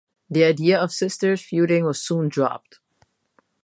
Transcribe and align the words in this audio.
The 0.31 0.43
idea 0.45 0.79
of 0.79 0.89
the 0.89 0.95
sisters 0.95 1.43
feuding 1.43 1.85
was 1.85 2.01
soon 2.01 2.27
dropped. 2.27 2.79